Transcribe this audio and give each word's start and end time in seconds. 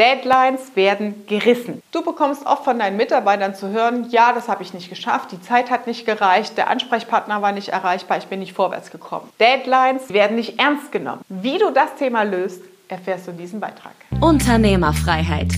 Deadlines 0.00 0.76
werden 0.76 1.26
gerissen. 1.26 1.82
Du 1.92 2.02
bekommst 2.02 2.46
oft 2.46 2.64
von 2.64 2.78
deinen 2.78 2.96
Mitarbeitern 2.96 3.54
zu 3.54 3.68
hören, 3.68 4.06
ja, 4.08 4.32
das 4.32 4.48
habe 4.48 4.62
ich 4.62 4.72
nicht 4.72 4.88
geschafft, 4.88 5.30
die 5.30 5.42
Zeit 5.42 5.70
hat 5.70 5.86
nicht 5.86 6.06
gereicht, 6.06 6.56
der 6.56 6.70
Ansprechpartner 6.70 7.42
war 7.42 7.52
nicht 7.52 7.68
erreichbar, 7.68 8.16
ich 8.16 8.24
bin 8.24 8.38
nicht 8.40 8.54
vorwärts 8.54 8.90
gekommen. 8.90 9.28
Deadlines 9.38 10.10
werden 10.10 10.36
nicht 10.36 10.58
ernst 10.58 10.90
genommen. 10.90 11.20
Wie 11.28 11.58
du 11.58 11.70
das 11.70 11.96
Thema 11.98 12.22
löst, 12.22 12.62
erfährst 12.88 13.26
du 13.26 13.32
in 13.32 13.36
diesem 13.36 13.60
Beitrag. 13.60 13.92
Unternehmerfreiheit. 14.22 15.52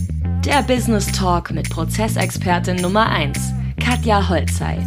Der 0.44 0.62
Business 0.62 1.06
Talk 1.12 1.52
mit 1.52 1.70
Prozessexpertin 1.70 2.82
Nummer 2.82 3.10
1, 3.10 3.38
Katja 3.80 4.28
Holzei. 4.28 4.84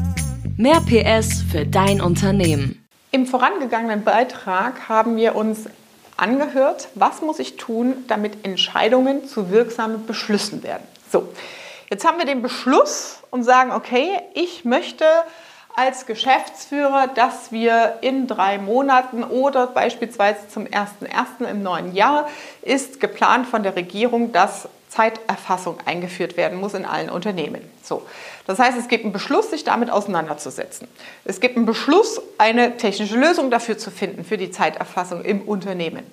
Mehr 0.58 0.82
PS 0.82 1.44
für 1.50 1.66
dein 1.66 2.02
Unternehmen. 2.02 2.86
Im 3.12 3.26
vorangegangenen 3.26 4.04
Beitrag 4.04 4.90
haben 4.90 5.16
wir 5.16 5.34
uns 5.36 5.70
angehört, 6.18 6.90
was 6.96 7.22
muss 7.22 7.40
ich 7.40 7.58
tun, 7.58 8.06
damit 8.08 8.46
Entscheidungen 8.46 9.28
zu 9.28 9.50
wirksamen 9.50 10.06
Beschlüssen 10.06 10.64
werden. 10.64 10.84
So, 11.12 11.30
jetzt 11.90 12.06
haben 12.06 12.18
wir 12.18 12.26
den 12.26 12.42
Beschluss 12.42 13.20
und 13.32 13.44
sagen, 13.44 13.72
okay, 13.72 14.20
ich 14.34 14.66
möchte 14.66 15.06
als 15.76 16.06
Geschäftsführer, 16.06 17.08
dass 17.08 17.52
wir 17.52 17.98
in 18.02 18.28
drei 18.28 18.58
Monaten 18.58 19.24
oder 19.24 19.68
beispielsweise 19.68 20.48
zum 20.48 20.64
1.1. 20.66 21.50
im 21.50 21.64
neuen 21.64 21.94
Jahr 21.94 22.30
ist 22.62 23.02
geplant 23.02 23.46
von 23.46 23.64
der 23.64 23.76
Regierung, 23.76 24.32
dass 24.32 24.70
Zeiterfassung 24.96 25.78
eingeführt 25.86 26.38
werden 26.38 26.60
muss 26.60 26.74
in 26.74 26.86
allen 26.86 27.10
Unternehmen. 27.10 27.62
So. 27.84 28.06
Das 28.48 28.60
heißt, 28.60 28.78
es 28.78 28.88
gibt 28.88 29.04
einen 29.04 29.14
Beschluss, 29.14 29.50
sich 29.50 29.64
damit 29.64 29.90
auseinanderzusetzen. 29.90 30.88
Es 31.26 31.40
gibt 31.40 31.58
einen 31.58 31.66
Beschluss, 31.66 32.22
eine 32.38 32.78
technische 32.78 33.18
Lösung 33.18 33.52
dafür 33.52 33.78
zu 33.78 33.92
finden, 33.92 34.24
für 34.24 34.38
die 34.38 34.52
Zeiterfassung 34.52 35.24
im 35.24 35.42
Unternehmen. 35.42 36.06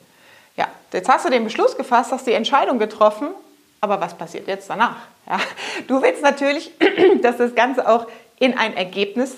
Ja, 0.56 0.68
jetzt 0.92 1.08
hast 1.08 1.24
du 1.24 1.30
den 1.30 1.44
Beschluss 1.44 1.76
gefasst, 1.76 2.12
hast 2.12 2.26
die 2.26 2.32
Entscheidung 2.32 2.78
getroffen, 2.78 3.28
aber 3.80 4.00
was 4.00 4.14
passiert 4.14 4.48
jetzt 4.48 4.68
danach? 4.68 4.96
Ja, 5.28 5.38
du 5.86 6.02
willst 6.02 6.22
natürlich, 6.22 6.72
dass 7.22 7.36
das 7.36 7.54
Ganze 7.54 7.88
auch 7.88 8.06
in 8.38 8.58
ein 8.58 8.76
Ergebnis 8.76 9.34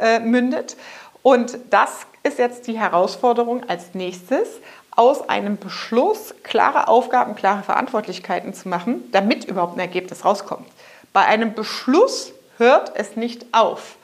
äh, 0.00 0.18
mündet. 0.18 0.76
Und 1.22 1.58
das 1.70 2.06
ist 2.22 2.38
jetzt 2.38 2.66
die 2.66 2.78
Herausforderung 2.78 3.68
als 3.68 3.94
nächstes, 3.94 4.48
aus 4.96 5.28
einem 5.28 5.58
Beschluss 5.58 6.34
klare 6.42 6.88
Aufgaben, 6.88 7.34
klare 7.34 7.62
Verantwortlichkeiten 7.62 8.54
zu 8.54 8.68
machen, 8.68 9.02
damit 9.12 9.44
überhaupt 9.44 9.76
ein 9.76 9.80
Ergebnis 9.80 10.24
rauskommt. 10.24 10.68
Bei 11.12 11.24
einem 11.24 11.54
Beschluss 11.54 12.32
hört 12.58 12.92
es 12.94 13.16
nicht 13.16 13.46
auf. 13.52 13.96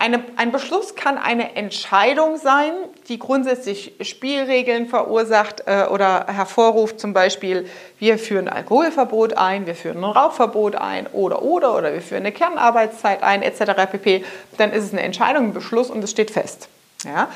Eine, 0.00 0.24
ein 0.36 0.50
Beschluss 0.50 0.94
kann 0.94 1.18
eine 1.18 1.56
Entscheidung 1.56 2.38
sein, 2.38 2.72
die 3.08 3.18
grundsätzlich 3.18 3.92
Spielregeln 4.00 4.86
verursacht 4.86 5.64
äh, 5.66 5.88
oder 5.90 6.24
hervorruft. 6.26 6.98
Zum 6.98 7.12
Beispiel, 7.12 7.68
wir 7.98 8.18
führen 8.18 8.48
ein 8.48 8.56
Alkoholverbot 8.56 9.36
ein, 9.36 9.66
wir 9.66 9.74
führen 9.74 9.98
ein 9.98 10.04
Rauchverbot 10.04 10.76
ein 10.76 11.06
oder 11.08 11.42
oder 11.42 11.76
oder 11.76 11.92
wir 11.92 12.00
führen 12.00 12.22
eine 12.22 12.32
Kernarbeitszeit 12.32 13.22
ein 13.22 13.42
etc. 13.42 13.72
pp. 13.90 14.24
Dann 14.56 14.72
ist 14.72 14.84
es 14.84 14.92
eine 14.92 15.02
Entscheidung, 15.02 15.48
ein 15.48 15.52
Beschluss 15.52 15.90
und 15.90 16.02
es 16.02 16.10
steht 16.10 16.30
fest. 16.30 16.70
Ja? 17.04 17.28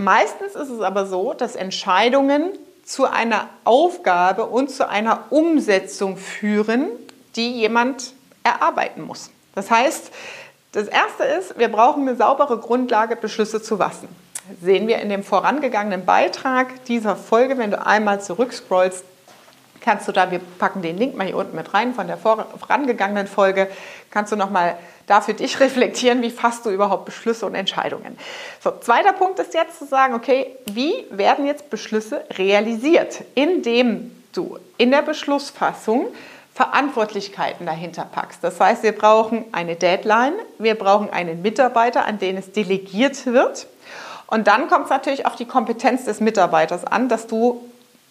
Meistens 0.00 0.54
ist 0.54 0.70
es 0.70 0.80
aber 0.80 1.06
so, 1.06 1.34
dass 1.34 1.56
Entscheidungen 1.56 2.50
zu 2.84 3.04
einer 3.04 3.48
Aufgabe 3.64 4.46
und 4.46 4.70
zu 4.70 4.88
einer 4.88 5.24
Umsetzung 5.30 6.16
führen, 6.16 6.88
die 7.36 7.52
jemand 7.52 8.14
erarbeiten 8.42 9.02
muss. 9.02 9.30
Das 9.54 9.70
heißt, 9.70 10.10
das 10.72 10.88
Erste 10.88 11.24
ist, 11.24 11.58
wir 11.58 11.68
brauchen 11.68 12.08
eine 12.08 12.16
saubere 12.16 12.58
Grundlage, 12.58 13.16
Beschlüsse 13.16 13.60
zu 13.62 13.76
fassen. 13.76 14.08
Sehen 14.62 14.88
wir 14.88 14.98
in 14.98 15.08
dem 15.08 15.22
vorangegangenen 15.22 16.04
Beitrag 16.04 16.84
dieser 16.86 17.14
Folge, 17.14 17.58
wenn 17.58 17.70
du 17.70 17.84
einmal 17.84 18.20
zurückscrollst, 18.20 19.04
kannst 19.80 20.06
du 20.08 20.12
da, 20.12 20.30
wir 20.30 20.40
packen 20.58 20.82
den 20.82 20.98
Link 20.98 21.16
mal 21.16 21.26
hier 21.26 21.36
unten 21.36 21.56
mit 21.56 21.72
rein 21.74 21.94
von 21.94 22.06
der 22.06 22.16
vorangegangenen 22.16 23.26
Folge, 23.26 23.68
kannst 24.10 24.32
du 24.32 24.36
nochmal 24.36 24.76
da 25.06 25.20
für 25.20 25.34
dich 25.34 25.60
reflektieren, 25.60 26.22
wie 26.22 26.30
fasst 26.30 26.66
du 26.66 26.70
überhaupt 26.70 27.04
Beschlüsse 27.04 27.46
und 27.46 27.54
Entscheidungen. 27.54 28.18
So, 28.62 28.72
zweiter 28.80 29.12
Punkt 29.12 29.38
ist 29.38 29.54
jetzt 29.54 29.78
zu 29.78 29.86
sagen, 29.86 30.14
okay, 30.14 30.56
wie 30.66 31.06
werden 31.10 31.46
jetzt 31.46 31.70
Beschlüsse 31.70 32.24
realisiert, 32.36 33.22
indem 33.34 34.16
du 34.32 34.58
in 34.76 34.90
der 34.90 35.02
Beschlussfassung 35.02 36.08
Verantwortlichkeiten 36.54 37.64
dahinter 37.64 38.04
packst. 38.04 38.44
Das 38.44 38.60
heißt, 38.60 38.82
wir 38.82 38.92
brauchen 38.92 39.44
eine 39.52 39.76
Deadline, 39.76 40.34
wir 40.58 40.74
brauchen 40.74 41.08
einen 41.10 41.40
Mitarbeiter, 41.42 42.04
an 42.04 42.18
den 42.18 42.36
es 42.36 42.52
delegiert 42.52 43.24
wird. 43.24 43.66
Und 44.26 44.46
dann 44.46 44.68
kommt 44.68 44.84
es 44.84 44.90
natürlich 44.90 45.26
auf 45.26 45.36
die 45.36 45.46
Kompetenz 45.46 46.04
des 46.04 46.20
Mitarbeiters 46.20 46.84
an, 46.84 47.08
dass 47.08 47.26
du 47.26 47.64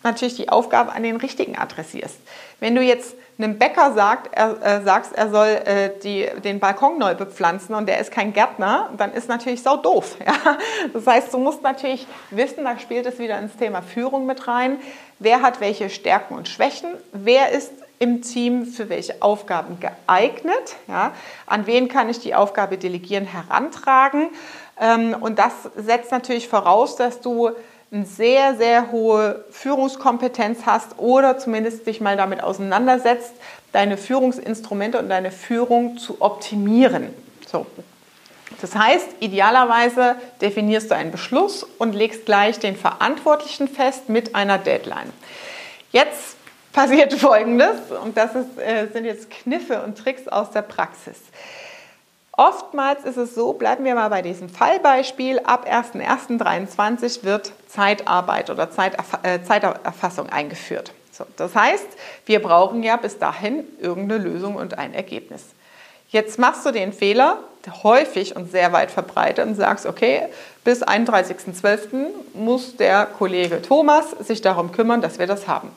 natürlich 0.04 0.36
die 0.36 0.50
Aufgabe 0.50 0.94
an 0.94 1.04
den 1.04 1.18
richtigen 1.18 1.58
adressierst. 1.58 2.18
Wenn 2.60 2.76
du 2.76 2.82
jetzt 2.82 3.16
einem 3.38 3.58
Bäcker 3.58 3.94
sagt, 3.94 4.36
er, 4.36 4.62
äh, 4.62 4.84
sagst, 4.84 5.14
er 5.14 5.30
soll 5.30 5.48
äh, 5.48 5.92
die, 6.04 6.28
den 6.44 6.60
Balkon 6.60 6.98
neu 6.98 7.16
bepflanzen 7.16 7.74
und 7.74 7.88
der 7.88 8.00
ist 8.00 8.12
kein 8.12 8.34
Gärtner, 8.34 8.90
dann 8.98 9.14
ist 9.14 9.30
natürlich 9.30 9.64
sau 9.64 9.78
doof. 9.78 10.18
Ja? 10.26 10.58
Das 10.94 11.08
heißt, 11.08 11.34
du 11.34 11.38
musst 11.38 11.64
natürlich 11.64 12.06
wissen, 12.32 12.66
da 12.66 12.78
spielt 12.78 13.06
es 13.06 13.18
wieder 13.18 13.40
ins 13.40 13.56
Thema 13.56 13.82
Führung 13.82 14.26
mit 14.26 14.48
rein, 14.48 14.80
wer 15.20 15.42
hat 15.42 15.62
welche 15.62 15.90
Stärken 15.90 16.36
und 16.36 16.48
Schwächen, 16.48 16.90
wer 17.14 17.52
ist 17.52 17.72
im 17.98 18.22
Team 18.22 18.66
für 18.66 18.90
welche 18.90 19.22
Aufgaben 19.22 19.78
geeignet, 19.80 20.76
ja? 20.88 21.14
an 21.46 21.66
wen 21.66 21.88
kann 21.88 22.10
ich 22.10 22.20
die 22.20 22.36
Aufgabe 22.36 22.78
delegieren, 22.78 23.26
herantragen. 23.26 24.30
Ähm, 24.80 25.16
und 25.20 25.40
das 25.40 25.54
setzt 25.76 26.12
natürlich 26.12 26.48
voraus, 26.48 26.96
dass 26.96 27.22
du 27.22 27.52
eine 27.92 28.06
sehr, 28.06 28.56
sehr 28.56 28.92
hohe 28.92 29.46
Führungskompetenz 29.52 30.60
hast 30.66 31.00
oder 31.00 31.38
zumindest 31.38 31.88
dich 31.88 32.02
mal 32.02 32.18
damit 32.18 32.44
auseinandersetzt, 32.44 33.34
deine 33.72 33.98
Führungsinstrumente 33.98 35.00
und 35.00 35.10
deine 35.10 35.32
Führung 35.32 35.98
zu 35.98 36.22
optimieren. 36.22 37.14
So. 37.48 37.66
Das 38.62 38.76
heißt, 38.76 39.08
idealerweise 39.20 40.16
definierst 40.42 40.92
du 40.92 40.96
einen 40.96 41.12
Beschluss 41.12 41.64
und 41.64 41.94
legst 41.94 42.26
gleich 42.26 42.60
den 42.60 42.76
Verantwortlichen 42.76 43.68
fest 43.68 44.10
mit 44.10 44.36
einer 44.36 44.58
Deadline. 44.58 45.12
Jetzt 45.92 46.36
passiert 46.74 47.14
Folgendes, 47.14 47.78
und 48.04 48.18
das 48.18 48.36
ist, 48.36 48.58
äh, 48.58 48.88
sind 48.92 49.06
jetzt 49.06 49.30
Kniffe 49.30 49.82
und 49.82 49.98
Tricks 49.98 50.28
aus 50.28 50.52
der 50.52 50.62
Praxis. 50.62 51.18
Oftmals 52.40 53.04
ist 53.04 53.18
es 53.18 53.36
so, 53.36 53.52
bleiben 53.52 53.84
wir 53.84 53.96
mal 53.96 54.08
bei 54.08 54.22
diesem 54.22 54.48
Fallbeispiel, 54.48 55.40
ab 55.40 55.68
1.1.23 55.70 57.26
wird 57.26 57.52
Zeitarbeit 57.68 58.50
oder 58.50 58.72
Zeiterf 58.72 59.20
äh, 59.24 59.44
Zeiterfassung 59.44 60.30
eingeführt. 60.30 60.94
So, 61.12 61.26
das 61.36 61.54
heißt, 61.54 61.86
wir 62.26 62.42
brauchen 62.42 62.82
ja 62.82 62.96
bis 62.96 63.20
dahin 63.20 63.66
irgendeine 63.82 64.24
Lösung 64.24 64.56
und 64.56 64.78
ein 64.78 64.94
Ergebnis. 64.94 65.48
Jetzt 66.08 66.40
machst 66.40 66.66
du 66.66 66.72
den 66.72 66.94
Fehler, 66.94 67.40
häufig 67.84 68.38
und 68.38 68.50
sehr 68.50 68.72
weit 68.72 68.92
verbreitet, 68.92 69.46
und 69.46 69.56
sagst, 69.56 69.86
okay, 69.86 70.28
bis 70.64 70.82
31.12. 70.82 72.08
muss 72.36 72.78
der 72.78 73.06
Kollege 73.06 73.62
Thomas 73.62 74.12
sich 74.12 74.40
darum 74.40 74.72
kümmern, 74.72 75.02
dass 75.02 75.20
wir 75.20 75.28
das 75.28 75.50
haben. 75.50 75.74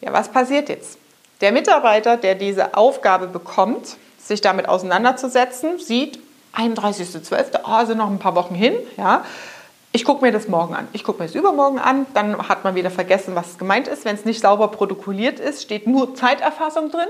Ja, 0.00 0.14
was 0.14 0.30
passiert 0.30 0.70
jetzt? 0.70 0.96
Der 1.42 1.52
Mitarbeiter, 1.52 2.16
der 2.16 2.36
diese 2.36 2.74
Aufgabe 2.74 3.26
bekommt, 3.26 3.98
sich 4.28 4.40
damit 4.40 4.68
auseinanderzusetzen, 4.68 5.78
sieht, 5.78 6.20
31.12., 6.54 7.60
oh, 7.64 7.86
sind 7.86 7.98
noch 7.98 8.10
ein 8.10 8.18
paar 8.18 8.34
Wochen 8.34 8.54
hin, 8.54 8.74
ja, 8.96 9.24
ich 9.90 10.04
gucke 10.04 10.24
mir 10.24 10.32
das 10.32 10.48
morgen 10.48 10.74
an. 10.74 10.86
Ich 10.92 11.02
gucke 11.02 11.20
mir 11.20 11.26
das 11.26 11.34
übermorgen 11.34 11.78
an, 11.78 12.06
dann 12.12 12.48
hat 12.48 12.62
man 12.62 12.74
wieder 12.74 12.90
vergessen, 12.90 13.34
was 13.34 13.56
gemeint 13.56 13.88
ist. 13.88 14.04
Wenn 14.04 14.14
es 14.14 14.26
nicht 14.26 14.40
sauber 14.40 14.68
protokolliert 14.68 15.40
ist, 15.40 15.62
steht 15.62 15.86
nur 15.86 16.14
Zeiterfassung 16.14 16.90
drin, 16.90 17.08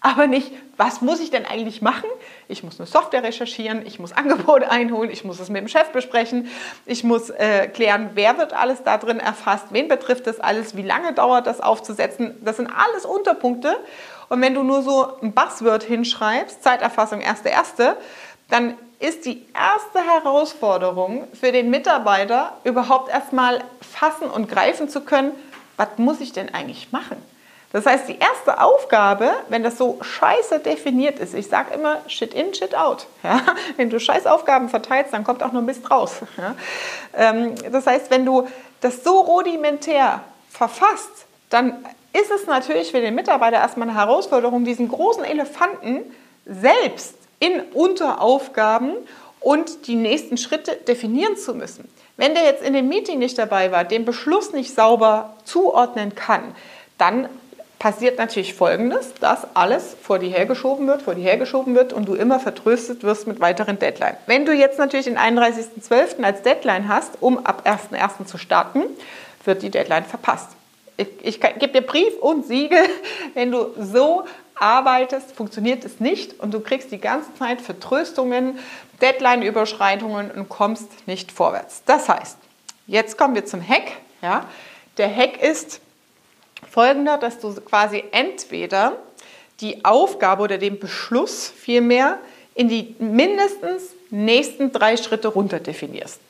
aber 0.00 0.28
nicht, 0.28 0.52
was 0.76 1.00
muss 1.00 1.18
ich 1.18 1.30
denn 1.30 1.44
eigentlich 1.44 1.82
machen? 1.82 2.08
Ich 2.46 2.62
muss 2.62 2.78
eine 2.78 2.86
Software 2.86 3.24
recherchieren, 3.24 3.84
ich 3.84 3.98
muss 3.98 4.12
Angebote 4.12 4.70
einholen, 4.70 5.10
ich 5.10 5.24
muss 5.24 5.40
es 5.40 5.48
mit 5.48 5.60
dem 5.60 5.68
Chef 5.68 5.90
besprechen, 5.90 6.48
ich 6.86 7.02
muss 7.02 7.30
äh, 7.30 7.66
klären, 7.66 8.10
wer 8.14 8.38
wird 8.38 8.52
alles 8.52 8.84
da 8.84 8.96
drin 8.96 9.18
erfasst, 9.18 9.66
wen 9.70 9.88
betrifft 9.88 10.26
das 10.26 10.38
alles, 10.38 10.76
wie 10.76 10.82
lange 10.82 11.12
dauert 11.14 11.46
das 11.46 11.60
aufzusetzen. 11.60 12.36
Das 12.44 12.56
sind 12.56 12.68
alles 12.68 13.04
Unterpunkte 13.04 13.76
und 14.28 14.40
wenn 14.40 14.54
du 14.54 14.62
nur 14.62 14.82
so 14.82 15.18
ein 15.20 15.32
Buzzword 15.32 15.82
hinschreibst, 15.82 16.62
Zeiterfassung 16.62 17.20
erste 17.20 17.48
erste, 17.48 17.96
dann 18.48 18.74
ist 19.00 19.26
die 19.26 19.44
erste 19.54 20.00
Herausforderung 20.00 21.28
für 21.38 21.52
den 21.52 21.70
Mitarbeiter 21.70 22.56
überhaupt 22.64 23.10
erstmal 23.10 23.62
fassen 23.80 24.28
und 24.28 24.48
greifen 24.48 24.88
zu 24.88 25.02
können, 25.02 25.32
was 25.76 25.88
muss 25.96 26.20
ich 26.20 26.32
denn 26.32 26.52
eigentlich 26.52 26.92
machen? 26.92 27.16
Das 27.70 27.84
heißt, 27.84 28.08
die 28.08 28.18
erste 28.18 28.62
Aufgabe, 28.62 29.30
wenn 29.50 29.62
das 29.62 29.76
so 29.76 29.98
scheiße 30.00 30.60
definiert 30.60 31.18
ist, 31.18 31.34
ich 31.34 31.48
sage 31.48 31.74
immer 31.74 31.98
Shit 32.08 32.32
in, 32.32 32.54
Shit 32.54 32.74
out. 32.74 33.06
Ja? 33.22 33.42
Wenn 33.76 33.90
du 33.90 34.00
scheiß 34.00 34.26
Aufgaben 34.26 34.68
verteilst, 34.68 35.12
dann 35.12 35.24
kommt 35.24 35.42
auch 35.42 35.52
nur 35.52 35.62
Mist 35.62 35.90
raus. 35.90 36.16
Ja? 36.38 36.54
Ähm, 37.14 37.54
das 37.70 37.86
heißt, 37.86 38.10
wenn 38.10 38.24
du 38.24 38.48
das 38.80 39.04
so 39.04 39.20
rudimentär 39.20 40.22
verfasst, 40.48 41.26
dann 41.50 41.84
ist 42.12 42.30
es 42.30 42.46
natürlich 42.46 42.90
für 42.90 43.00
den 43.00 43.14
Mitarbeiter 43.14 43.58
erstmal 43.58 43.88
eine 43.88 43.98
Herausforderung, 43.98 44.64
diesen 44.64 44.88
großen 44.88 45.24
Elefanten 45.24 46.02
selbst 46.46 47.16
in 47.38 47.60
Unteraufgaben 47.74 48.94
und 49.40 49.86
die 49.86 49.94
nächsten 49.94 50.36
Schritte 50.38 50.76
definieren 50.76 51.36
zu 51.36 51.54
müssen. 51.54 51.88
Wenn 52.16 52.34
der 52.34 52.44
jetzt 52.44 52.62
in 52.64 52.72
dem 52.72 52.88
Meeting 52.88 53.18
nicht 53.18 53.38
dabei 53.38 53.70
war, 53.70 53.84
den 53.84 54.04
Beschluss 54.04 54.52
nicht 54.52 54.74
sauber 54.74 55.36
zuordnen 55.44 56.14
kann, 56.14 56.54
dann 56.96 57.28
passiert 57.78 58.18
natürlich 58.18 58.54
Folgendes, 58.54 59.14
dass 59.20 59.46
alles 59.54 59.96
vor 60.02 60.18
dir 60.18 60.30
hergeschoben 60.30 60.86
wird, 60.86 61.02
vor 61.02 61.14
dir 61.14 61.22
hergeschoben 61.22 61.74
wird 61.74 61.92
und 61.92 62.06
du 62.06 62.14
immer 62.14 62.40
vertröstet 62.40 63.04
wirst 63.04 63.26
mit 63.26 63.40
weiteren 63.40 63.78
Deadline. 63.78 64.16
Wenn 64.26 64.44
du 64.44 64.52
jetzt 64.52 64.78
natürlich 64.78 65.06
den 65.06 65.18
31.12. 65.18 66.22
als 66.22 66.42
Deadline 66.42 66.88
hast, 66.88 67.20
um 67.20 67.44
ab 67.46 67.62
1.1. 67.66 68.26
zu 68.26 68.38
starten, 68.38 68.82
wird 69.44 69.62
die 69.62 69.70
Deadline 69.70 70.04
verpasst. 70.04 70.50
Ich, 70.96 71.08
ich 71.22 71.40
gebe 71.40 71.68
dir 71.68 71.82
Brief 71.82 72.14
und 72.20 72.46
Siegel, 72.46 72.82
wenn 73.34 73.52
du 73.52 73.72
so 73.78 74.24
arbeitest, 74.56 75.32
funktioniert 75.32 75.84
es 75.84 76.00
nicht 76.00 76.40
und 76.40 76.52
du 76.52 76.60
kriegst 76.60 76.90
die 76.90 76.98
ganze 76.98 77.32
Zeit 77.34 77.60
Vertröstungen, 77.60 78.58
Deadline-Überschreitungen 79.00 80.32
und 80.32 80.48
kommst 80.48 81.06
nicht 81.06 81.30
vorwärts. 81.30 81.82
Das 81.86 82.08
heißt, 82.08 82.38
jetzt 82.88 83.16
kommen 83.16 83.36
wir 83.36 83.46
zum 83.46 83.66
Hack. 83.66 83.92
Ja? 84.20 84.46
Der 84.96 85.14
Hack 85.14 85.40
ist, 85.40 85.80
folgender, 86.70 87.18
dass 87.18 87.38
du 87.38 87.54
quasi 87.60 88.04
entweder 88.12 88.96
die 89.60 89.84
Aufgabe 89.84 90.42
oder 90.42 90.58
den 90.58 90.78
Beschluss 90.78 91.48
vielmehr 91.48 92.18
in 92.54 92.68
die 92.68 92.94
mindestens 92.98 93.94
nächsten 94.10 94.72
drei 94.72 94.96
Schritte 94.96 95.28
runter 95.28 95.60
definierst. 95.60 96.20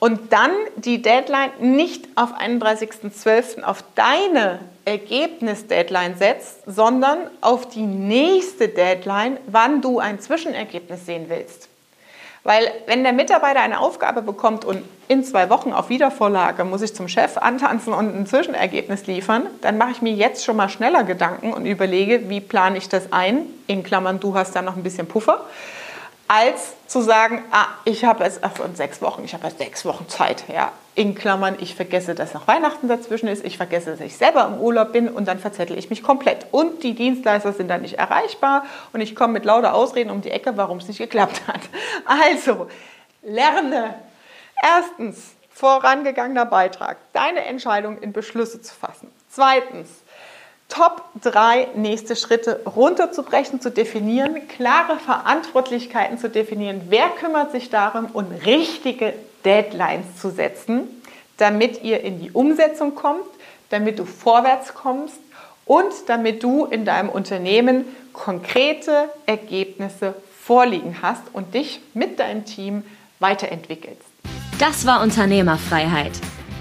Und 0.00 0.32
dann 0.32 0.52
die 0.76 1.02
Deadline 1.02 1.50
nicht 1.58 2.06
auf 2.14 2.32
31.12. 2.32 3.62
auf 3.62 3.82
deine 3.96 4.60
Ergebnis-Deadline 4.84 6.16
setzt, 6.16 6.60
sondern 6.66 7.18
auf 7.40 7.68
die 7.68 7.82
nächste 7.82 8.68
Deadline, 8.68 9.38
wann 9.46 9.82
du 9.82 9.98
ein 9.98 10.20
Zwischenergebnis 10.20 11.04
sehen 11.04 11.26
willst. 11.28 11.68
Weil 12.44 12.70
wenn 12.86 13.02
der 13.02 13.12
Mitarbeiter 13.12 13.60
eine 13.60 13.80
Aufgabe 13.80 14.22
bekommt 14.22 14.64
und 14.64 14.82
in 15.08 15.24
zwei 15.24 15.50
Wochen 15.50 15.72
auf 15.72 15.88
Wiedervorlage 15.88 16.64
muss 16.64 16.82
ich 16.82 16.94
zum 16.94 17.08
Chef 17.08 17.36
antanzen 17.36 17.92
und 17.92 18.14
ein 18.14 18.26
Zwischenergebnis 18.26 19.06
liefern, 19.06 19.46
dann 19.60 19.78
mache 19.78 19.90
ich 19.92 20.02
mir 20.02 20.12
jetzt 20.12 20.44
schon 20.44 20.56
mal 20.56 20.68
schneller 20.68 21.04
Gedanken 21.04 21.52
und 21.52 21.66
überlege, 21.66 22.28
wie 22.28 22.40
plane 22.40 22.78
ich 22.78 22.88
das 22.88 23.12
ein. 23.12 23.46
In 23.66 23.82
Klammern, 23.82 24.20
du 24.20 24.34
hast 24.34 24.54
da 24.54 24.62
noch 24.62 24.76
ein 24.76 24.82
bisschen 24.82 25.08
Puffer 25.08 25.44
als 26.28 26.74
zu 26.86 27.00
sagen, 27.00 27.42
ah, 27.50 27.66
ich 27.84 28.04
habe 28.04 28.24
es 28.24 28.42
ach, 28.42 28.52
in 28.64 28.76
sechs 28.76 29.00
Wochen, 29.02 29.24
ich 29.24 29.34
habe 29.34 29.50
sechs 29.50 29.84
Wochen 29.84 30.08
Zeit. 30.08 30.44
Ja, 30.48 30.72
in 30.94 31.14
Klammern, 31.14 31.56
ich 31.58 31.74
vergesse, 31.74 32.14
dass 32.14 32.34
noch 32.34 32.46
Weihnachten 32.46 32.86
dazwischen 32.86 33.28
ist, 33.28 33.44
ich 33.44 33.56
vergesse, 33.56 33.92
dass 33.92 34.00
ich 34.00 34.16
selber 34.16 34.46
im 34.46 34.58
Urlaub 34.58 34.92
bin 34.92 35.08
und 35.08 35.26
dann 35.26 35.38
verzettel 35.38 35.78
ich 35.78 35.90
mich 35.90 36.02
komplett. 36.02 36.46
Und 36.50 36.82
die 36.82 36.94
Dienstleister 36.94 37.52
sind 37.52 37.68
dann 37.68 37.82
nicht 37.82 37.98
erreichbar 37.98 38.64
und 38.92 39.00
ich 39.00 39.16
komme 39.16 39.32
mit 39.32 39.44
lauter 39.44 39.74
Ausreden 39.74 40.10
um 40.10 40.20
die 40.20 40.30
Ecke, 40.30 40.56
warum 40.56 40.78
es 40.78 40.88
nicht 40.88 40.98
geklappt 40.98 41.42
hat. 41.46 41.60
Also, 42.04 42.68
lerne 43.22 43.94
erstens 44.62 45.34
vorangegangener 45.50 46.46
Beitrag, 46.46 46.98
deine 47.12 47.44
Entscheidung 47.44 47.98
in 47.98 48.12
Beschlüsse 48.12 48.60
zu 48.60 48.74
fassen. 48.74 49.10
Zweitens, 49.28 49.88
Top 50.68 51.02
3 51.22 51.68
nächste 51.76 52.14
Schritte 52.14 52.60
runterzubrechen, 52.64 53.60
zu 53.60 53.70
definieren, 53.70 54.46
klare 54.48 54.98
Verantwortlichkeiten 54.98 56.18
zu 56.18 56.28
definieren. 56.28 56.82
Wer 56.88 57.08
kümmert 57.08 57.52
sich 57.52 57.70
darum 57.70 58.06
und 58.12 58.30
richtige 58.44 59.14
Deadlines 59.44 60.16
zu 60.20 60.30
setzen, 60.30 60.82
damit 61.38 61.82
ihr 61.82 62.02
in 62.02 62.20
die 62.20 62.30
Umsetzung 62.30 62.94
kommt, 62.94 63.24
damit 63.70 63.98
du 63.98 64.04
vorwärts 64.04 64.74
kommst 64.74 65.16
und 65.64 65.92
damit 66.06 66.42
du 66.42 66.66
in 66.66 66.84
deinem 66.84 67.08
Unternehmen 67.08 67.84
konkrete 68.12 69.08
Ergebnisse 69.26 70.14
vorliegen 70.42 70.98
hast 71.00 71.22
und 71.32 71.54
dich 71.54 71.80
mit 71.94 72.18
deinem 72.18 72.44
Team 72.44 72.84
weiterentwickelst. 73.20 74.02
Das 74.58 74.86
war 74.86 75.02
Unternehmerfreiheit 75.02 76.12